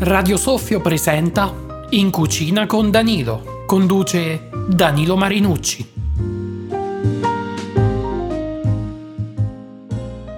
[0.00, 1.54] Radio Soffio presenta
[1.90, 3.64] In cucina con Danilo.
[3.66, 5.90] Conduce Danilo Marinucci.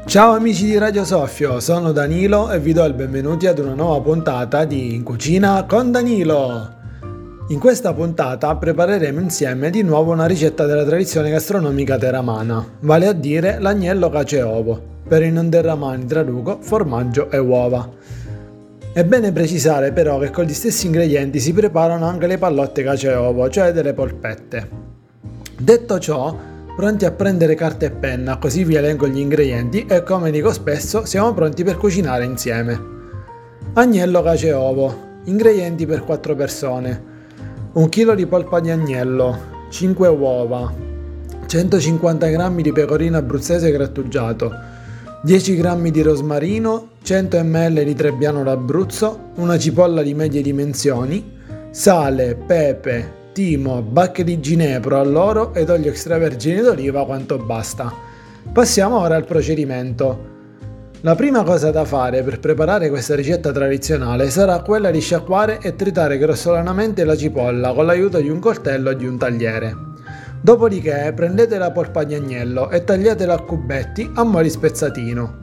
[0.04, 4.00] Ciao amici di Radio Soffio, sono Danilo e vi do il benvenuti ad una nuova
[4.00, 6.70] puntata di In cucina con Danilo.
[7.48, 13.12] In questa puntata prepareremo insieme di nuovo una ricetta della tradizione gastronomica teramana, vale a
[13.12, 14.93] dire l'agnello cacio e ovo.
[15.14, 17.88] Per i non terramani traduco formaggio e uova.
[18.92, 23.10] È bene precisare però che con gli stessi ingredienti si preparano anche le pallotte cacio
[23.10, 24.68] e ovo, cioè delle polpette.
[25.56, 26.36] Detto ciò,
[26.74, 31.04] pronti a prendere carta e penna, così vi elenco gli ingredienti e come dico spesso
[31.04, 32.76] siamo pronti per cucinare insieme.
[33.74, 37.02] Agnello cacio e ovo, ingredienti per 4 persone.
[37.72, 39.38] 1 kg di polpa di agnello,
[39.70, 40.74] 5 uova,
[41.46, 44.72] 150 g di pecorino abruzzese grattugiato,
[45.24, 51.38] 10 g di rosmarino, 100 ml di trebbiano d'Abruzzo, una cipolla di medie dimensioni,
[51.70, 57.90] sale, pepe, timo, bacche di ginepro all'oro ed olio extravergine d'oliva quanto basta.
[58.52, 60.32] Passiamo ora al procedimento.
[61.00, 65.74] La prima cosa da fare per preparare questa ricetta tradizionale sarà quella di sciacquare e
[65.74, 69.93] tritare grossolanamente la cipolla con l'aiuto di un coltello e di un tagliere.
[70.44, 75.38] Dopodiché prendete la polpa di agnello e tagliatela a cubetti a mo' di spezzatino.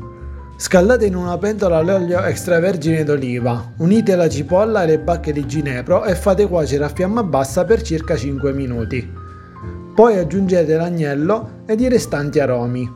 [0.57, 6.03] Scaldate in una pentola l'olio extravergine d'oliva, unite la cipolla e le bacche di ginepro
[6.03, 9.11] e fate cuocere a fiamma bassa per circa 5 minuti.
[9.95, 12.87] Poi aggiungete l'agnello ed i restanti aromi.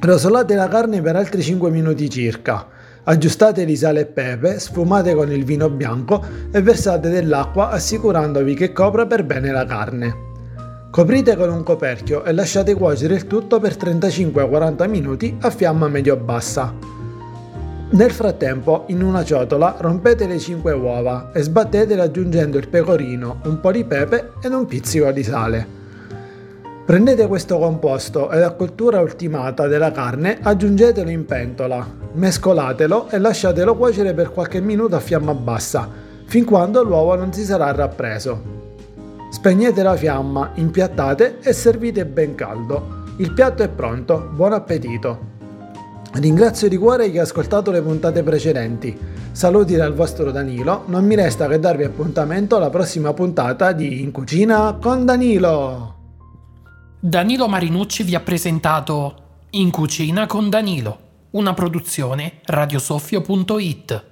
[0.00, 2.68] Rosolate la carne per altri 5 minuti circa.
[3.04, 6.22] Aggiustate di sale e pepe, sfumate con il vino bianco
[6.52, 10.30] e versate dell'acqua assicurandovi che copra per bene la carne.
[10.92, 16.74] Coprite con un coperchio e lasciate cuocere il tutto per 35-40 minuti a fiamma medio-bassa.
[17.92, 23.58] Nel frattempo, in una ciotola rompete le 5 uova e sbattetele aggiungendo il pecorino, un
[23.60, 25.66] po' di pepe ed un pizzico di sale.
[26.84, 33.76] Prendete questo composto e a cottura ultimata della carne aggiungetelo in pentola, mescolatelo e lasciatelo
[33.76, 35.88] cuocere per qualche minuto a fiamma bassa,
[36.26, 38.61] fin quando l'uovo non si sarà rappreso.
[39.32, 43.00] Spegnete la fiamma, impiattate e servite ben caldo.
[43.16, 45.30] Il piatto è pronto, buon appetito!
[46.12, 48.94] Ringrazio di cuore chi ha ascoltato le puntate precedenti.
[49.32, 54.10] Saluti dal vostro Danilo, non mi resta che darvi appuntamento alla prossima puntata di In
[54.10, 55.94] Cucina con Danilo!
[57.00, 59.14] Danilo Marinucci vi ha presentato
[59.52, 60.98] In cucina con Danilo,
[61.30, 64.11] una produzione radiosoffio.it.